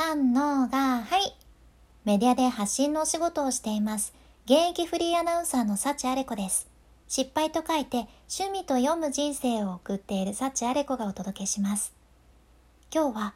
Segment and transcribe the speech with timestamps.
[0.00, 1.34] 三のが、はい。
[2.04, 4.14] メディアで発信のお仕事をしています。
[4.44, 6.68] 現役フリーアナウンサーの幸あれ子です。
[7.08, 11.92] 失敗と書いて趣味と読む人生を送っている幸あれ子がお届けします。
[12.94, 13.34] 今日は、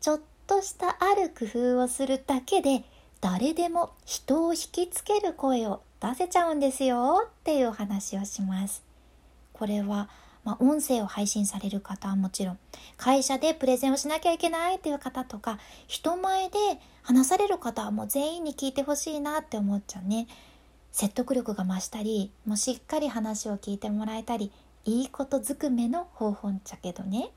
[0.00, 2.84] ちょっとしたある工夫をするだけで
[3.20, 8.84] 誰でも人を引きつける声を出せちゃうんですよっていうお話をします。
[9.52, 10.08] これは
[10.46, 12.58] まあ、音声を配信される方はもちろん、
[12.96, 15.58] 会社でプレゼンをしなきゃいけないっていう方とか、
[15.88, 16.56] 人前で
[17.02, 20.28] 話される方はもう全員に聞いてほしいなって思っちゃうね。
[20.92, 24.52] 説得力が増したり、もうしっかり話を聞いてもらえたり、
[24.84, 27.30] いいことずくめの方法っちゃけどね。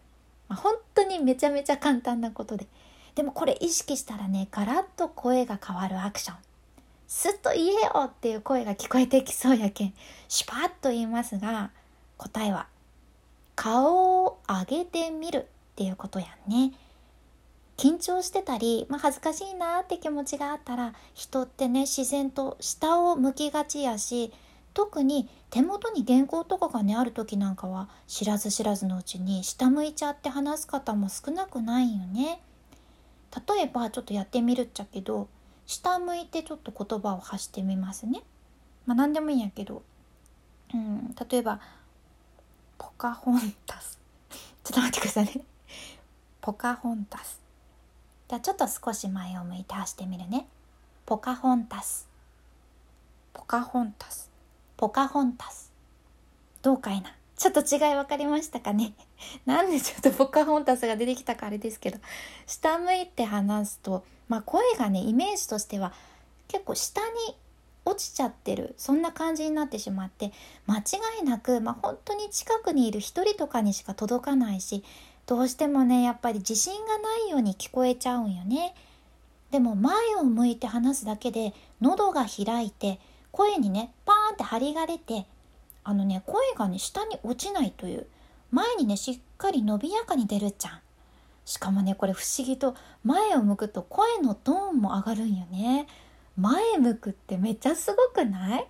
[0.48, 2.68] まあ、本当にめちゃめちゃ簡単なことで。
[3.16, 6.38] でもこれ意識したらね、ガラッと声が変わるアクション。
[7.08, 9.96] すっと言えよっていう声が聞こえてきそうやけん、
[10.28, 11.72] シュパッと言いますが、
[12.18, 12.68] 答えは
[13.60, 16.72] 顔を上げてみるっていうことやね。
[17.76, 24.32] 緊張してたり、まあ、恥ずかしいなって気持ちがあったら人ってね自然と下を向きがちやし
[24.74, 32.42] 特に手元に原稿とかがねある時なんかは知らず知らずのうちに下向いちゃって話す方も少なくないよね。
[33.48, 35.28] 例えばちょっとやってみるっちゃけど
[35.66, 38.22] 下向いてちょっと言葉を発してみますね。
[38.86, 39.84] まあ何でもいいんやけど、
[40.74, 41.60] うん、例えば
[43.00, 43.98] カホンタス。
[44.66, 45.42] ちょっと待ってくださいね。
[46.42, 47.40] ポカホンタス。
[48.28, 50.48] じゃあちょっと少し前を向いて走ってみるね。
[51.06, 52.10] ポカホンタス。
[53.32, 54.30] ポカホンタス。
[54.76, 55.72] ポカホンタス。
[56.62, 57.16] どうかいな。
[57.38, 58.94] ちょっと違い分かりましたかね
[59.46, 62.00] なんでちょっとポカホンタスが出てきたかあれですけど、
[62.48, 65.94] 下向いて話すと、まあ声がね、イメージとしては
[66.50, 67.38] 結構下に
[67.90, 70.32] 落ちちゃってるそんな感じになってしまって
[70.68, 70.82] 間違
[71.22, 74.84] いなく、まあ、本当に近くにいる一人とかにしか届かないし
[75.26, 78.74] どうしてもねやっぱり自信がないように聞こえちゃうんよね。
[79.52, 83.00] でも前を向いて話すだけで喉が開いて
[83.32, 85.26] 声にねパーンって張りが出て
[85.84, 88.06] あのね声がね下に落ちないという
[88.52, 90.80] 前にねしっかり伸びやかに出るじゃん。
[91.46, 95.88] しかもねこれ不思議と前を向くと声のトーンも上がるんよね。
[96.38, 98.68] 前向くってめっちゃすごくない？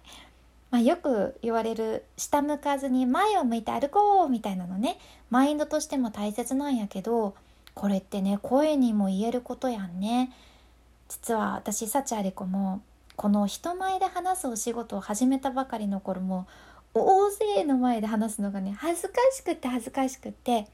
[0.71, 4.99] まあ、よく言われる下向かずに前を向いて歩こうみたいなのね。
[5.29, 7.35] マインドとしても大切なんやけど
[7.73, 10.31] これってね声にも言えることやんね。
[11.07, 12.81] 実は私幸あれ子も
[13.15, 16.47] この人前で話すお仕事を始めたばかりの頃も
[16.93, 20.67] 大勢の前で話すのがね恥ずかしくって恥ずかしくって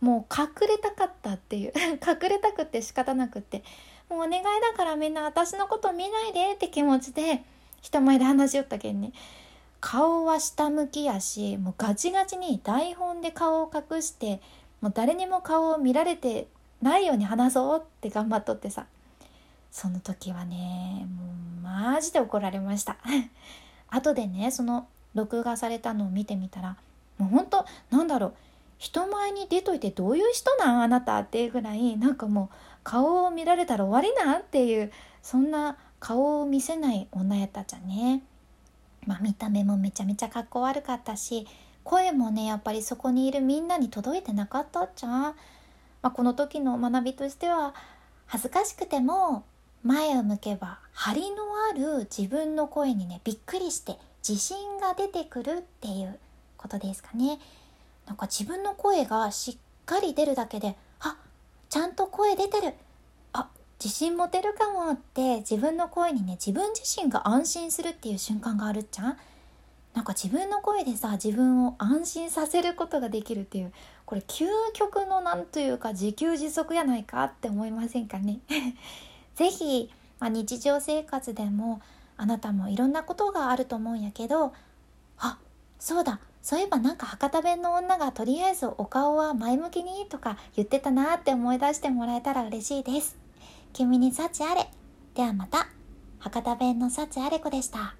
[0.00, 1.72] もう隠れたかったっていう
[2.06, 3.64] 隠れたくて仕方なくって
[4.08, 7.42] もうお願いだからみんな私のこと見ないでって気持ちで
[7.80, 9.12] 人前で話しよったけんね。
[9.80, 14.40] 顔は下向きやしもうガチガチに台本で顔を隠して
[14.80, 16.48] もう誰にも顔を見られて
[16.82, 18.86] ないように話そうって頑張っとってさ。
[19.70, 21.24] その時はねも
[21.60, 22.96] うマジで怒られました。
[23.90, 26.76] 後でねその録画されたのを見てみたら
[27.18, 28.34] もうほんとなんだろう。
[28.78, 38.22] 人前に出といてどういう人なんあなたっていうぐらいなんかもう顔を見られたら終わりなんっていうそんな顔を見せない女やったじゃね。
[39.06, 41.46] まあ見た目もめちゃめちゃかっこ悪かったし
[41.82, 45.34] 声もねやっぱりそこにいるみんなに届いてなかったっちゃ、ま
[46.02, 47.74] あ、この時の学びとしては
[48.26, 49.44] 恥ずかしくても
[49.82, 51.36] 前を向けば張りの
[51.70, 53.96] ある自分の声にねびっくりして
[54.26, 56.18] 自信が出てくるっていう
[56.58, 57.38] ことですかね。
[58.08, 61.16] なんか自分の声がしっかり出るだけであ
[61.68, 62.72] ちゃんと声出てる。
[63.34, 63.50] あ
[63.82, 69.18] 自信持てるかもって自分の声にね自分自身が安心するっていう瞬間があるじゃん。
[69.92, 73.72] なんか自分の声でさ自分を安心させることができるっていう
[74.06, 78.38] これ究極のなんというか自給自足やないかって思いませんかね？
[79.36, 81.82] 是非、まあ、日常生活でも
[82.16, 84.54] あなたもいろんなことがあると思うんやけど
[85.18, 85.38] あ
[85.78, 86.20] そうだ。
[86.42, 93.16] そういえばなんか博多弁の女がとりあえずお顔は前向きにとか言ってたなって思い出してもらえたら嬉しいです。
[93.72, 94.70] 君に幸あれ。
[95.14, 95.68] ではまた。
[96.20, 97.94] 博多弁の幸あれ子でした。